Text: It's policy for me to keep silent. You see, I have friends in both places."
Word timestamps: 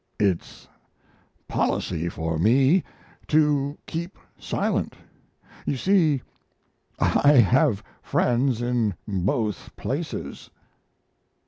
It's 0.19 0.67
policy 1.47 2.09
for 2.09 2.39
me 2.39 2.83
to 3.27 3.77
keep 3.85 4.17
silent. 4.39 4.95
You 5.67 5.77
see, 5.77 6.23
I 6.97 7.33
have 7.33 7.83
friends 8.01 8.63
in 8.63 8.95
both 9.07 9.75
places." 9.75 10.49